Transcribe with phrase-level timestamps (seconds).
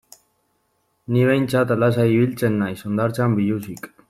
[1.15, 3.93] Ni behintzat lasai ibiltzen naiz hondartzan biluzik.